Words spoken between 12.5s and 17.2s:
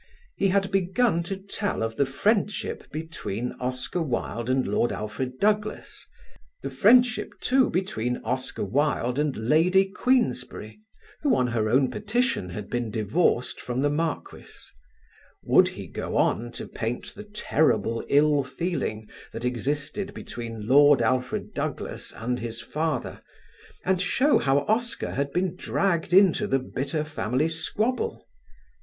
been divorced from the Marquis; would he go on to paint